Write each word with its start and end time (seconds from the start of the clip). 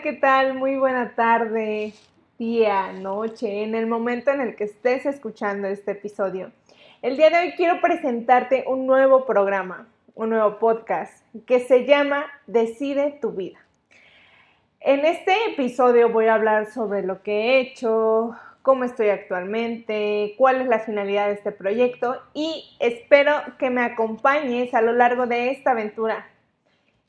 ¿qué 0.00 0.14
tal? 0.14 0.54
Muy 0.54 0.76
buena 0.76 1.14
tarde, 1.14 1.92
día, 2.38 2.92
noche, 2.92 3.62
en 3.62 3.74
el 3.74 3.86
momento 3.86 4.30
en 4.30 4.40
el 4.40 4.56
que 4.56 4.64
estés 4.64 5.04
escuchando 5.04 5.68
este 5.68 5.90
episodio. 5.90 6.50
El 7.02 7.18
día 7.18 7.28
de 7.28 7.36
hoy 7.36 7.52
quiero 7.52 7.78
presentarte 7.82 8.64
un 8.66 8.86
nuevo 8.86 9.26
programa, 9.26 9.86
un 10.14 10.30
nuevo 10.30 10.58
podcast 10.58 11.22
que 11.44 11.60
se 11.60 11.84
llama 11.84 12.24
Decide 12.46 13.18
tu 13.20 13.32
vida. 13.32 13.58
En 14.80 15.04
este 15.04 15.34
episodio 15.52 16.08
voy 16.08 16.26
a 16.26 16.34
hablar 16.34 16.72
sobre 16.72 17.02
lo 17.02 17.22
que 17.22 17.32
he 17.32 17.60
hecho, 17.60 18.34
cómo 18.62 18.84
estoy 18.84 19.10
actualmente, 19.10 20.34
cuál 20.38 20.62
es 20.62 20.68
la 20.68 20.78
finalidad 20.78 21.26
de 21.26 21.34
este 21.34 21.52
proyecto 21.52 22.16
y 22.32 22.76
espero 22.80 23.34
que 23.58 23.68
me 23.68 23.82
acompañes 23.82 24.72
a 24.72 24.80
lo 24.80 24.94
largo 24.94 25.26
de 25.26 25.50
esta 25.50 25.72
aventura. 25.72 26.26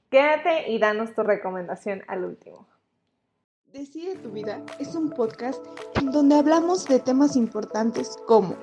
Quédate 0.10 0.70
y 0.70 0.80
danos 0.80 1.16
tu 1.16 1.24
recomendación 1.24 2.04
al 2.08 2.26
último. 2.26 2.73
Decide 3.74 4.16
tu 4.18 4.30
vida 4.30 4.64
es 4.78 4.94
un 4.94 5.10
podcast 5.10 5.60
en 5.96 6.12
donde 6.12 6.36
hablamos 6.36 6.86
de 6.86 7.00
temas 7.00 7.36
importantes 7.36 8.18
como 8.28 8.56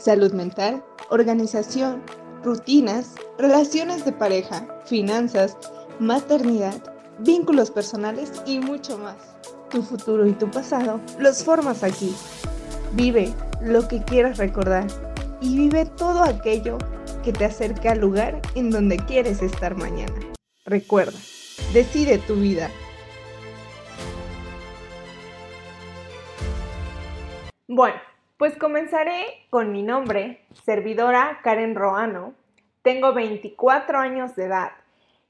salud 0.00 0.32
mental, 0.32 0.84
organización, 1.10 2.02
rutinas, 2.42 3.14
relaciones 3.38 4.04
de 4.04 4.10
pareja, 4.10 4.66
finanzas, 4.84 5.56
maternidad, 6.00 6.74
vínculos 7.20 7.70
personales 7.70 8.32
y 8.46 8.58
mucho 8.58 8.98
más. 8.98 9.16
Tu 9.70 9.80
futuro 9.80 10.26
y 10.26 10.32
tu 10.32 10.50
pasado 10.50 11.00
los 11.20 11.44
formas 11.44 11.84
aquí. 11.84 12.12
Vive 12.94 13.32
lo 13.62 13.86
que 13.86 14.02
quieras 14.02 14.38
recordar 14.38 14.88
y 15.40 15.56
vive 15.56 15.86
todo 15.86 16.24
aquello 16.24 16.78
que 17.22 17.32
te 17.32 17.44
acerque 17.44 17.90
al 17.90 18.00
lugar 18.00 18.42
en 18.56 18.72
donde 18.72 18.96
quieres 18.96 19.40
estar 19.40 19.76
mañana. 19.76 20.18
Recuerda, 20.64 21.16
decide 21.72 22.18
tu 22.18 22.34
vida. 22.34 22.68
Bueno, 27.78 28.00
pues 28.38 28.56
comenzaré 28.56 29.24
con 29.50 29.70
mi 29.70 29.84
nombre, 29.84 30.40
servidora 30.64 31.38
Karen 31.44 31.76
Roano. 31.76 32.34
Tengo 32.82 33.14
24 33.14 34.00
años 34.00 34.34
de 34.34 34.46
edad 34.46 34.72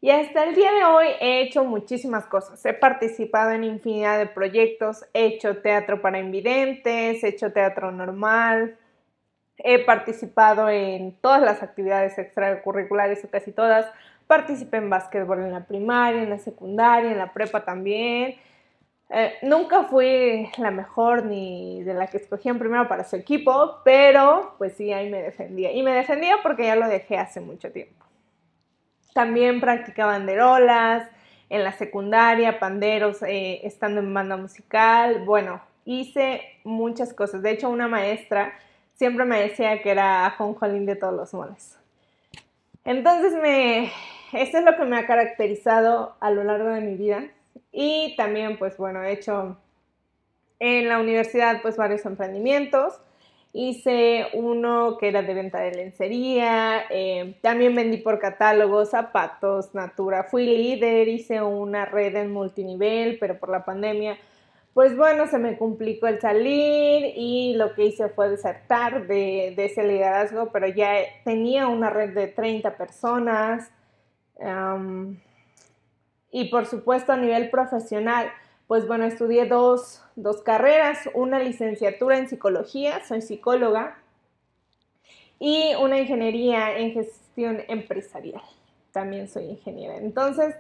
y 0.01 0.09
hasta 0.09 0.45
el 0.45 0.55
día 0.55 0.73
de 0.73 0.83
hoy 0.83 1.09
he 1.21 1.43
hecho 1.43 1.65
muchísimas 1.65 2.25
cosas. 2.25 2.65
He 2.65 2.73
participado 2.73 3.51
en 3.51 3.65
infinidad 3.65 4.17
de 4.17 4.25
proyectos, 4.25 5.05
he 5.13 5.27
hecho 5.27 5.59
teatro 5.59 6.01
para 6.01 6.21
invidentes, 6.21 7.23
he 7.23 7.29
hecho 7.29 7.53
teatro 7.53 7.93
normal, 7.93 8.79
he 9.59 9.85
participado 9.85 10.71
en 10.71 11.19
todas 11.21 11.43
las 11.43 11.63
actividades 11.63 12.17
extracurriculares 12.17 13.23
o 13.27 13.29
casi 13.29 13.53
todas. 13.53 13.85
Participé 14.27 14.79
en 14.79 14.89
básquetbol 14.89 15.41
en 15.41 15.53
la 15.53 15.67
primaria, 15.67 16.23
en 16.23 16.31
la 16.31 16.39
secundaria, 16.39 17.13
en 17.13 17.19
la 17.19 17.35
prepa 17.35 17.67
también. 17.67 18.37
Eh, 19.11 19.35
nunca 19.43 19.85
fui 19.85 20.51
la 20.59 20.71
mejor 20.71 21.25
ni 21.25 21.83
de 21.83 21.95
la 21.95 22.09
que 22.09 22.19
escogían 22.19 22.59
primero 22.59 22.89
para 22.89 23.05
su 23.05 23.17
equipo, 23.17 23.81
pero 23.85 24.55
pues 24.59 24.75
sí, 24.75 24.93
ahí 24.93 25.11
me 25.11 25.23
defendía. 25.23 25.73
Y 25.73 25.83
me 25.83 25.93
defendía 25.93 26.37
porque 26.43 26.65
ya 26.65 26.77
lo 26.77 26.89
dejé 26.89 27.17
hace 27.17 27.41
mucho 27.41 27.73
tiempo. 27.73 28.05
También 29.15 29.61
practicaba 29.61 30.13
banderolas, 30.13 31.09
en 31.51 31.65
la 31.65 31.73
secundaria, 31.73 32.59
panderos, 32.59 33.23
eh, 33.23 33.61
estando 33.65 34.01
en 34.01 34.13
banda 34.13 34.37
musical. 34.37 35.25
Bueno, 35.25 35.63
hice 35.85 36.43
muchas 36.65 37.15
cosas. 37.15 37.43
De 37.43 37.53
hecho, 37.53 37.71
una 37.71 37.89
maestra 37.89 38.53
siempre 38.95 39.25
me 39.25 39.41
decía 39.41 39.81
que 39.83 39.91
era 39.91 40.29
Jolín 40.37 40.85
de 40.85 40.97
todos 40.97 41.15
los 41.15 41.33
moles. 41.33 41.79
Entonces, 42.85 43.35
me, 43.35 43.91
esto 44.33 44.59
es 44.59 44.65
lo 44.65 44.77
que 44.77 44.85
me 44.85 44.99
ha 44.99 45.07
caracterizado 45.07 46.17
a 46.21 46.31
lo 46.31 46.45
largo 46.45 46.69
de 46.69 46.81
mi 46.83 46.97
vida 46.97 47.25
y 47.73 48.15
también, 48.17 48.59
pues 48.59 48.77
bueno, 48.77 49.03
he 49.03 49.13
hecho 49.13 49.59
en 50.59 50.89
la 50.89 50.99
universidad 50.99 51.63
pues 51.63 51.77
varios 51.77 52.05
emprendimientos. 52.05 53.01
Hice 53.53 54.27
uno 54.35 54.99
que 54.99 55.09
era 55.09 55.23
de 55.23 55.35
venta 55.35 55.61
de 55.61 55.73
lencería, 55.73 56.83
eh, 56.91 57.39
también 57.43 57.75
vendí 57.75 57.97
por 57.97 58.19
catálogo 58.19 58.85
zapatos, 58.85 59.75
Natura, 59.75 60.25
fui 60.25 60.47
líder, 60.47 61.09
hice 61.09 61.41
una 61.41 61.87
red 61.87 62.15
en 62.17 62.31
multinivel, 62.31 63.17
pero 63.19 63.39
por 63.39 63.49
la 63.49 63.65
pandemia, 63.65 64.19
pues 64.75 64.97
bueno, 64.97 65.27
se 65.27 65.39
me 65.39 65.57
complicó 65.57 66.07
el 66.07 66.21
salir 66.21 67.13
y 67.17 67.55
lo 67.57 67.75
que 67.75 67.87
hice 67.87 68.11
fue 68.11 68.29
desertar 68.29 69.07
de, 69.09 69.55
ese 69.57 69.83
liderazgo, 69.83 70.51
pero 70.53 70.69
ya 70.69 70.93
tenía 71.25 71.67
una 71.69 71.91
red 71.91 72.15
de 72.15 72.29
30 72.29 72.77
personas. 72.77 73.73
Y 76.31 76.47
por 76.51 76.67
supuesto 76.67 77.13
a 77.13 77.17
nivel 77.17 77.51
profesional, 77.51 78.31
pues 78.67 78.87
bueno, 78.87 79.07
estudié 79.07 79.47
dos, 79.47 80.03
carreras, 80.45 81.09
una 81.15 81.39
licenciatura 81.39 82.19
en 82.19 82.29
psicología, 82.29 83.03
soy 83.05 83.23
psicóloga, 83.23 83.99
y 85.39 85.75
una 85.81 85.99
ingeniería 85.99 86.77
en 86.77 86.93
gestión 86.93 87.63
empresarial, 87.69 88.43
también 88.93 89.29
soy 89.29 89.45
ingeniera. 89.45 89.97
Entonces, 89.97 90.55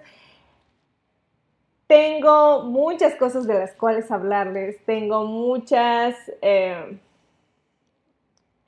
tengo 1.87 2.65
muchas 2.65 3.15
cosas 3.17 3.47
de 3.47 3.55
las 3.55 3.73
cuales 3.73 4.11
hablarles, 4.11 4.83
tengo 4.87 5.25
muchas 5.25 6.17
eh, 6.41 6.99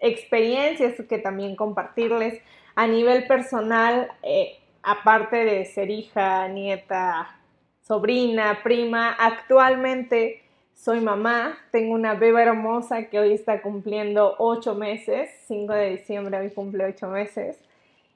experiencias 0.00 0.94
que 1.08 1.18
también 1.18 1.56
compartirles. 1.56 2.42
A 2.74 2.86
nivel 2.86 3.26
personal, 3.26 4.10
eh, 4.22 4.58
aparte 4.82 5.36
de 5.44 5.64
ser 5.66 5.90
hija, 5.90 6.48
nieta, 6.48 7.36
sobrina, 7.82 8.60
prima, 8.62 9.12
actualmente 9.12 10.42
soy 10.74 11.00
mamá, 11.00 11.58
tengo 11.70 11.92
una 11.92 12.14
beba 12.14 12.40
hermosa 12.40 13.04
que 13.04 13.18
hoy 13.18 13.32
está 13.34 13.60
cumpliendo 13.60 14.36
ocho 14.38 14.74
meses, 14.74 15.28
5 15.46 15.72
de 15.74 15.90
diciembre 15.90 16.38
hoy 16.38 16.50
cumple 16.50 16.86
ocho 16.86 17.08
meses, 17.08 17.58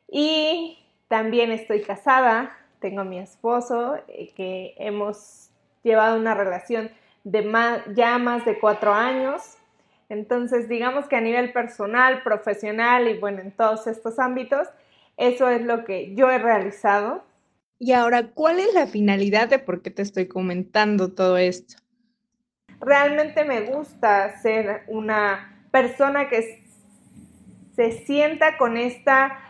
y 0.09 0.79
también 1.09 1.53
estoy 1.53 1.83
casada, 1.83 2.57
tengo 2.81 3.03
a 3.03 3.05
mi 3.05 3.19
esposo, 3.19 3.97
eh, 4.09 4.33
que 4.35 4.75
hemos 4.79 5.51
llevado 5.83 6.19
una 6.19 6.35
relación 6.35 6.91
de 7.25 7.43
ya 7.95 8.17
más 8.19 8.45
de 8.47 8.59
cuatro 8.59 8.95
años, 8.95 9.59
entonces 10.09 10.69
digamos 10.69 11.07
que 11.07 11.17
a 11.17 11.21
nivel 11.21 11.53
personal, 11.53 12.23
profesional 12.23 13.09
y 13.09 13.19
bueno, 13.19 13.41
en 13.41 13.51
todos 13.51 13.87
estos 13.87 14.19
ámbitos, 14.19 14.69
eso 15.17 15.49
es 15.49 15.63
lo 15.63 15.85
que 15.85 16.15
yo 16.15 16.31
he 16.31 16.39
realizado. 16.39 17.25
Y 17.79 17.93
ahora, 17.93 18.29
¿cuál 18.29 18.61
es 18.61 18.73
la 18.75 18.87
finalidad 18.87 19.49
de 19.49 19.59
por 19.59 19.83
qué 19.83 19.91
te 19.91 20.03
estoy 20.03 20.27
comentando 20.27 21.13
todo 21.13 21.37
esto? 21.37 21.77
Realmente 22.81 23.45
me 23.45 23.63
gusta 23.63 24.41
ser 24.41 24.83
una 24.89 25.67
persona 25.71 26.29
que 26.29 26.63
se 27.75 27.93
sienta 28.05 28.57
con 28.57 28.77
esta 28.77 29.41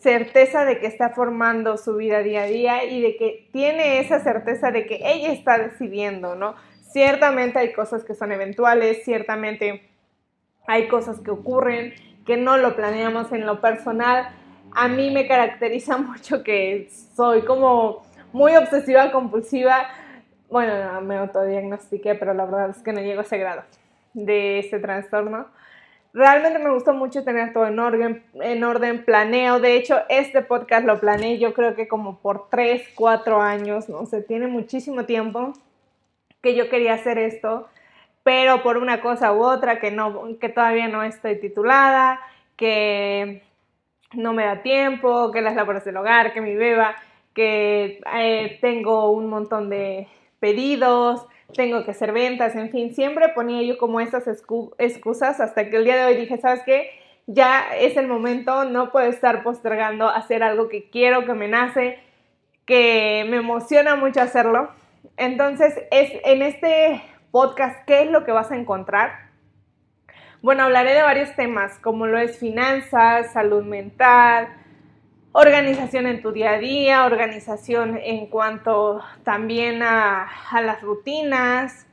certeza 0.00 0.64
de 0.64 0.78
que 0.78 0.86
está 0.86 1.10
formando 1.10 1.76
su 1.76 1.96
vida 1.96 2.22
día 2.22 2.42
a 2.42 2.46
día 2.46 2.84
y 2.84 3.02
de 3.02 3.16
que 3.16 3.48
tiene 3.52 4.00
esa 4.00 4.20
certeza 4.20 4.70
de 4.70 4.86
que 4.86 5.00
ella 5.04 5.32
está 5.32 5.58
decidiendo, 5.58 6.34
¿no? 6.34 6.56
Ciertamente 6.90 7.58
hay 7.58 7.72
cosas 7.72 8.02
que 8.04 8.14
son 8.14 8.32
eventuales, 8.32 9.04
ciertamente 9.04 9.88
hay 10.66 10.88
cosas 10.88 11.20
que 11.20 11.30
ocurren 11.30 11.94
que 12.24 12.36
no 12.36 12.56
lo 12.56 12.76
planeamos 12.76 13.30
en 13.32 13.46
lo 13.46 13.60
personal, 13.60 14.34
a 14.74 14.88
mí 14.88 15.10
me 15.10 15.26
caracteriza 15.26 15.96
mucho 15.98 16.42
que 16.42 16.88
soy 17.14 17.42
como 17.42 18.02
muy 18.32 18.56
obsesiva 18.56 19.12
compulsiva. 19.12 19.88
Bueno, 20.48 21.00
me 21.02 21.16
autodiagnostiqué, 21.16 22.14
pero 22.14 22.34
la 22.34 22.44
verdad 22.44 22.70
es 22.70 22.82
que 22.82 22.92
no 22.92 23.00
llego 23.00 23.20
a 23.20 23.24
ese 23.24 23.38
grado 23.38 23.62
de 24.14 24.58
ese 24.60 24.78
trastorno. 24.78 25.46
Realmente 26.12 26.58
me 26.58 26.72
gustó 26.72 26.92
mucho 26.92 27.22
tener 27.22 27.52
todo 27.52 27.66
en 27.66 27.78
orden, 27.78 28.24
en 28.34 28.64
orden, 28.64 29.04
planeo. 29.04 29.60
De 29.60 29.76
hecho, 29.76 30.00
este 30.08 30.42
podcast 30.42 30.84
lo 30.84 30.98
planeé 30.98 31.38
yo 31.38 31.54
creo 31.54 31.76
que 31.76 31.86
como 31.86 32.18
por 32.18 32.48
3, 32.50 32.82
4 32.96 33.40
años, 33.40 33.88
no 33.88 34.06
sé, 34.06 34.22
tiene 34.22 34.48
muchísimo 34.48 35.04
tiempo 35.04 35.52
que 36.42 36.56
yo 36.56 36.68
quería 36.68 36.94
hacer 36.94 37.18
esto, 37.18 37.68
pero 38.24 38.62
por 38.62 38.76
una 38.76 39.00
cosa 39.02 39.32
u 39.32 39.42
otra 39.44 39.78
que, 39.78 39.92
no, 39.92 40.36
que 40.40 40.48
todavía 40.48 40.88
no 40.88 41.04
estoy 41.04 41.38
titulada, 41.38 42.20
que 42.56 43.44
no 44.14 44.32
me 44.32 44.44
da 44.44 44.62
tiempo, 44.62 45.30
que 45.30 45.40
las 45.40 45.54
labores 45.54 45.84
del 45.84 45.96
hogar, 45.96 46.32
que 46.32 46.40
mi 46.40 46.54
beba, 46.54 46.96
que 47.34 48.00
eh, 48.14 48.58
tengo 48.60 49.10
un 49.10 49.28
montón 49.28 49.70
de 49.70 50.08
pedidos, 50.40 51.26
tengo 51.54 51.84
que 51.84 51.92
hacer 51.92 52.12
ventas, 52.12 52.54
en 52.56 52.70
fin, 52.70 52.94
siempre 52.94 53.28
ponía 53.30 53.62
yo 53.62 53.78
como 53.78 54.00
esas 54.00 54.26
excusas 54.26 55.40
hasta 55.40 55.68
que 55.68 55.76
el 55.76 55.84
día 55.84 55.96
de 55.96 56.04
hoy 56.04 56.16
dije, 56.20 56.38
¿sabes 56.38 56.62
qué? 56.64 56.90
Ya 57.26 57.76
es 57.76 57.96
el 57.96 58.08
momento, 58.08 58.64
no 58.64 58.90
puedo 58.90 59.08
estar 59.08 59.42
postergando 59.42 60.08
hacer 60.08 60.42
algo 60.42 60.68
que 60.68 60.90
quiero, 60.90 61.24
que 61.24 61.34
me 61.34 61.48
nace, 61.48 61.98
que 62.64 63.26
me 63.28 63.38
emociona 63.38 63.96
mucho 63.96 64.20
hacerlo. 64.20 64.70
Entonces, 65.16 65.74
es 65.90 66.10
en 66.24 66.42
este 66.42 67.02
podcast, 67.30 67.84
¿qué 67.86 68.02
es 68.02 68.10
lo 68.10 68.24
que 68.24 68.32
vas 68.32 68.50
a 68.50 68.56
encontrar? 68.56 69.29
Bueno, 70.42 70.62
hablaré 70.62 70.94
de 70.94 71.02
varios 71.02 71.36
temas, 71.36 71.78
como 71.80 72.06
lo 72.06 72.18
es 72.18 72.38
finanzas, 72.38 73.30
salud 73.34 73.62
mental, 73.62 74.48
organización 75.32 76.06
en 76.06 76.22
tu 76.22 76.32
día 76.32 76.52
a 76.52 76.58
día, 76.58 77.04
organización 77.04 77.98
en 78.02 78.26
cuanto 78.28 79.02
también 79.22 79.82
a, 79.82 80.30
las 80.62 80.80
rutinas, 80.80 81.86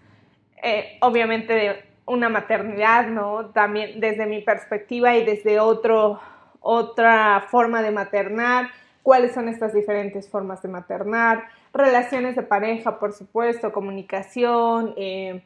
eh, 0.63 0.97
obviamente 1.01 1.83
una 2.05 2.29
maternidad, 2.29 3.07
¿no? 3.07 3.47
También 3.47 3.99
desde 3.99 4.25
mi 4.25 4.39
perspectiva 4.39 5.17
y 5.17 5.25
desde 5.25 5.59
otro, 5.59 6.21
otra 6.61 7.47
forma 7.49 7.81
de 7.81 7.91
maternar, 7.91 8.69
cuáles 9.03 9.33
son 9.33 9.49
estas 9.49 9.73
diferentes 9.73 10.29
formas 10.29 10.61
de 10.61 10.69
maternar, 10.69 11.49
relaciones 11.73 12.37
de 12.37 12.43
pareja, 12.43 12.97
por 12.97 13.11
supuesto, 13.11 13.73
comunicación, 13.73 14.93
eh, 14.95 15.43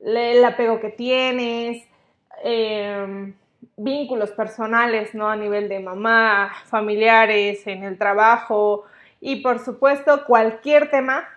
el 0.00 0.42
apego 0.42 0.80
que 0.80 0.88
tienes, 0.88 1.86
eh, 2.44 3.32
vínculos 3.76 4.30
personales, 4.32 5.14
¿no? 5.14 5.28
A 5.28 5.36
nivel 5.36 5.68
de 5.68 5.80
mamá, 5.80 6.52
familiares, 6.66 7.66
en 7.66 7.84
el 7.84 7.96
trabajo 7.98 8.84
y 9.20 9.36
por 9.36 9.58
supuesto 9.58 10.24
cualquier 10.24 10.90
tema 10.90 11.28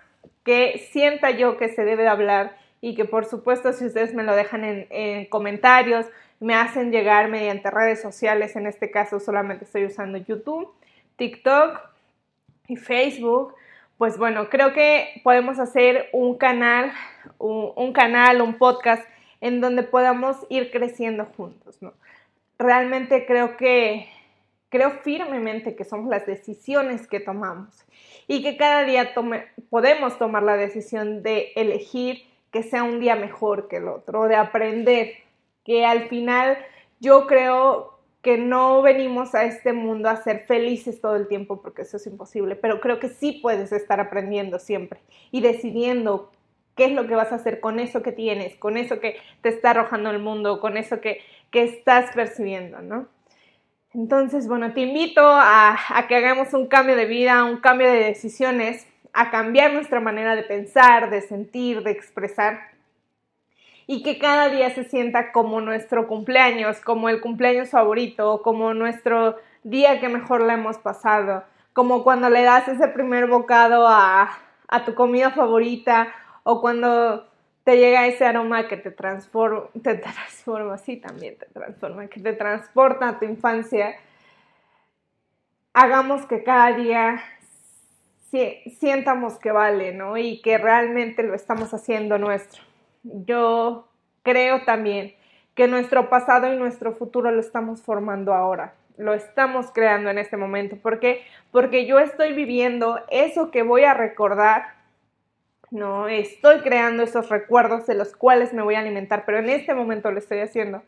que 0.44 0.88
sienta 0.90 1.30
yo 1.30 1.56
que 1.56 1.68
se 1.68 1.84
debe 1.84 2.08
hablar 2.08 2.56
y 2.80 2.94
que 2.94 3.04
por 3.04 3.24
supuesto 3.24 3.72
si 3.72 3.86
ustedes 3.86 4.12
me 4.12 4.24
lo 4.24 4.34
dejan 4.34 4.64
en, 4.64 5.26
comentarios, 5.26 6.06
me 6.40 6.54
hacen 6.54 6.90
llegar 6.90 7.28
mediante 7.28 7.70
redes 7.70 8.02
sociales, 8.02 8.56
en 8.56 8.66
este 8.66 8.90
caso 8.90 9.20
solamente 9.20 9.64
estoy 9.64 9.84
usando 9.84 10.18
YouTube, 10.18 10.68
TikTok 11.16 11.80
y 12.66 12.76
Facebook, 12.76 13.54
pues 13.98 14.18
bueno, 14.18 14.48
creo 14.48 14.72
que 14.72 15.20
podemos 15.22 15.60
hacer 15.60 16.08
un 16.12 16.36
canal, 16.36 16.92
un 17.38 17.92
canal, 17.92 18.42
un 18.42 18.58
podcast 18.58 19.04
en 19.42 19.60
donde 19.60 19.82
podamos 19.82 20.38
ir 20.48 20.70
creciendo 20.70 21.26
juntos, 21.36 21.82
¿no? 21.82 21.92
realmente 22.62 23.26
creo 23.26 23.56
que, 23.56 24.06
creo 24.68 24.92
firmemente 25.02 25.74
que 25.74 25.84
somos 25.84 26.08
las 26.08 26.26
decisiones 26.26 27.06
que 27.06 27.20
tomamos 27.20 27.84
y 28.28 28.42
que 28.42 28.56
cada 28.56 28.84
día 28.84 29.12
podemos 29.68 30.16
tomar 30.16 30.44
la 30.44 30.56
decisión 30.56 31.22
de 31.22 31.52
elegir 31.56 32.22
que 32.50 32.62
sea 32.62 32.84
un 32.84 33.00
día 33.00 33.16
mejor 33.16 33.68
que 33.68 33.78
el 33.78 33.88
otro, 33.88 34.28
de 34.28 34.36
aprender, 34.36 35.14
que 35.64 35.84
al 35.84 36.08
final 36.08 36.56
yo 37.00 37.26
creo 37.26 37.98
que 38.22 38.38
no 38.38 38.82
venimos 38.82 39.34
a 39.34 39.44
este 39.44 39.72
mundo 39.72 40.08
a 40.08 40.22
ser 40.22 40.44
felices 40.46 41.00
todo 41.00 41.16
el 41.16 41.26
tiempo 41.26 41.60
porque 41.60 41.82
eso 41.82 41.96
es 41.96 42.06
imposible, 42.06 42.54
pero 42.54 42.80
creo 42.80 43.00
que 43.00 43.08
sí 43.08 43.40
puedes 43.42 43.72
estar 43.72 43.98
aprendiendo 43.98 44.60
siempre 44.60 45.00
y 45.32 45.40
decidiendo 45.40 46.30
qué 46.76 46.86
es 46.86 46.92
lo 46.92 47.06
que 47.06 47.14
vas 47.14 47.32
a 47.32 47.36
hacer 47.36 47.60
con 47.60 47.80
eso 47.80 48.02
que 48.02 48.12
tienes, 48.12 48.56
con 48.56 48.76
eso 48.76 49.00
que 49.00 49.16
te 49.40 49.48
está 49.48 49.70
arrojando 49.70 50.10
el 50.10 50.18
mundo, 50.18 50.60
con 50.60 50.76
eso 50.76 51.00
que, 51.00 51.20
estás 51.52 52.14
percibiendo, 52.14 52.80
¿no? 52.80 53.08
Entonces, 53.92 54.48
bueno, 54.48 54.72
te 54.72 54.80
invito 54.80 55.20
a, 55.22 55.76
a, 55.90 56.06
que 56.06 56.16
hagamos 56.16 56.54
un 56.54 56.66
cambio 56.66 56.96
de 56.96 57.04
vida, 57.04 57.44
un 57.44 57.58
cambio 57.58 57.88
de 57.88 57.98
decisiones, 57.98 58.86
a 59.12 59.30
cambiar 59.30 59.74
nuestra 59.74 60.00
manera 60.00 60.34
de 60.34 60.44
pensar, 60.44 61.10
de 61.10 61.20
sentir, 61.20 61.82
de 61.82 61.90
expresar 61.90 62.72
y 63.86 64.02
que 64.02 64.18
cada 64.18 64.48
día 64.48 64.70
se 64.70 64.84
sienta 64.84 65.32
como 65.32 65.60
nuestro 65.60 66.06
cumpleaños, 66.06 66.80
como 66.80 67.08
el 67.08 67.20
cumpleaños 67.20 67.70
favorito, 67.70 68.40
como 68.42 68.74
nuestro 68.74 69.36
día 69.64 70.00
que 70.00 70.08
mejor 70.08 70.42
le 70.42 70.54
hemos 70.54 70.78
pasado, 70.78 71.44
como 71.72 72.02
cuando 72.04 72.30
le 72.30 72.42
das 72.42 72.68
ese 72.68 72.88
primer 72.88 73.26
bocado 73.26 73.86
a, 73.86 74.30
a 74.68 74.84
tu 74.84 74.94
comida 74.94 75.30
favorita 75.30 76.08
o 76.44 76.60
cuando 76.60 77.26
te 77.64 77.76
llega 77.76 78.06
ese 78.06 78.24
aroma 78.24 78.68
que 78.68 78.76
te 78.76 78.90
transforma, 78.90 79.68
te 79.82 79.94
transforma, 79.94 80.78
sí, 80.78 80.96
también 80.96 81.36
te 81.36 81.46
transforma, 81.46 82.06
que 82.08 82.20
te 82.20 82.32
transporta 82.32 83.08
a 83.08 83.18
tu 83.18 83.24
infancia, 83.24 83.96
hagamos 85.72 86.26
que 86.26 86.42
cada 86.42 86.72
día 86.76 87.22
sientamos 88.78 89.38
que 89.38 89.52
vale, 89.52 89.92
¿no? 89.92 90.16
Y 90.16 90.40
que 90.40 90.56
realmente 90.56 91.22
lo 91.22 91.34
estamos 91.34 91.74
haciendo 91.74 92.16
nuestro. 92.18 92.62
Yo 93.02 93.88
creo 94.22 94.64
también 94.64 95.14
que 95.54 95.68
nuestro 95.68 96.08
pasado 96.08 96.52
y 96.52 96.56
nuestro 96.56 96.94
futuro 96.94 97.30
lo 97.30 97.40
estamos 97.40 97.82
formando 97.82 98.32
ahora, 98.32 98.74
lo 98.96 99.12
estamos 99.12 99.70
creando 99.70 100.08
en 100.08 100.16
este 100.16 100.38
momento. 100.38 100.76
¿Por 100.76 100.98
qué? 100.98 101.22
Porque 101.50 101.84
yo 101.84 101.98
estoy 101.98 102.32
viviendo 102.32 103.00
eso 103.10 103.50
que 103.50 103.62
voy 103.62 103.84
a 103.84 103.92
recordar 103.92 104.81
¿no? 105.72 106.06
Estoy 106.06 106.60
creando 106.60 107.02
esos 107.02 107.30
recuerdos 107.30 107.86
de 107.86 107.94
los 107.94 108.14
cuales 108.14 108.52
me 108.52 108.62
voy 108.62 108.74
a 108.74 108.80
alimentar, 108.80 109.24
pero 109.24 109.38
en 109.38 109.48
este 109.48 109.74
momento 109.74 110.10
lo 110.10 110.18
estoy 110.18 110.38
haciendo. 110.40 110.82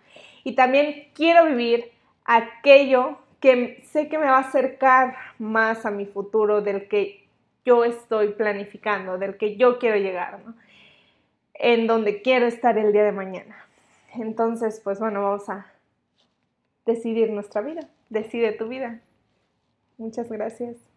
Y 0.44 0.54
también 0.54 1.08
quiero 1.14 1.46
vivir 1.46 1.90
aquello 2.24 3.18
que 3.40 3.82
sé 3.90 4.08
que 4.08 4.18
me 4.18 4.26
va 4.26 4.36
a 4.36 4.40
acercar 4.40 5.16
más 5.38 5.86
a 5.86 5.90
mi 5.90 6.04
futuro 6.06 6.60
del 6.60 6.86
que 6.86 7.26
yo 7.64 7.84
estoy 7.84 8.28
planificando, 8.28 9.16
del 9.18 9.38
que 9.38 9.56
yo 9.56 9.78
quiero 9.78 9.96
llegar. 9.96 10.38
En 11.54 11.86
donde 11.86 12.20
quiero 12.20 12.46
estar 12.46 12.76
el 12.76 12.92
día 12.92 13.04
de 13.04 13.12
mañana. 13.12 13.56
Entonces, 14.14 14.80
pues 14.84 15.00
bueno, 15.00 15.22
vamos 15.22 15.48
a 15.48 15.66
decidir 16.84 17.30
nuestra 17.30 17.62
vida. 17.62 17.88
Decide 18.10 18.52
tu 18.52 18.68
vida. 18.68 19.00
Muchas 19.96 20.28
gracias. 20.30 20.93